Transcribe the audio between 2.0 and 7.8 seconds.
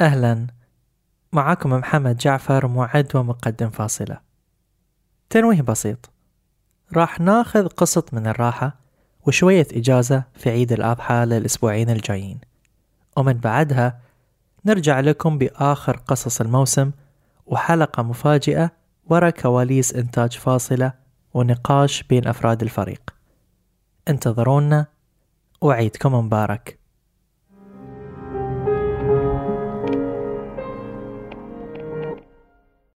جعفر معد ومقدم فاصلة. تنويه بسيط. راح ناخذ